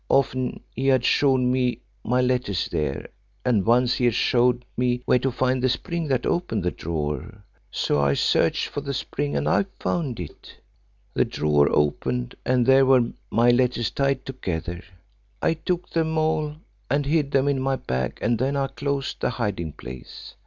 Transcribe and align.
Often 0.09 0.61
had 0.75 1.03
he 1.03 1.07
showed 1.07 1.41
me 1.41 1.81
my 2.03 2.21
letters 2.21 2.67
there, 2.69 3.07
and 3.45 3.67
once 3.67 3.93
he 3.93 4.05
had 4.05 4.15
showed 4.15 4.65
me 4.75 5.03
where 5.05 5.19
to 5.19 5.29
find 5.29 5.61
the 5.61 5.69
spring 5.69 6.07
that 6.07 6.25
opened 6.25 6.63
the 6.63 6.71
drawer. 6.71 7.43
So 7.69 8.01
I 8.01 8.15
searched 8.15 8.65
for 8.69 8.81
the 8.81 8.95
spring 8.95 9.35
and 9.35 9.47
I 9.47 9.67
found 9.79 10.19
it. 10.19 10.55
The 11.13 11.23
drawer 11.23 11.69
opened 11.71 12.33
and 12.43 12.65
there 12.65 12.87
were 12.87 13.11
my 13.29 13.51
letters 13.51 13.91
tied 13.91 14.25
together. 14.25 14.83
I 15.39 15.53
took 15.53 15.91
them 15.91 16.17
all 16.17 16.55
and 16.89 17.05
hid 17.05 17.29
them 17.29 17.47
in 17.47 17.61
my 17.61 17.75
bag, 17.75 18.17
and 18.23 18.39
then 18.39 18.55
I 18.55 18.69
closed 18.69 19.21
the 19.21 19.29
hiding 19.29 19.71
place. 19.71 20.33